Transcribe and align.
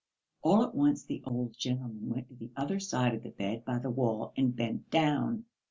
All 0.41 0.63
at 0.63 0.73
once 0.73 1.03
the 1.03 1.21
old 1.27 1.53
gentleman 1.59 2.09
went 2.09 2.29
to 2.29 2.33
the 2.35 2.49
other 2.57 2.79
side 2.79 3.13
of 3.13 3.21
the 3.21 3.29
bed 3.29 3.63
by 3.63 3.77
the 3.77 3.91
wall 3.91 4.33
and 4.35 4.55
bent 4.55 4.89
down. 4.89 5.45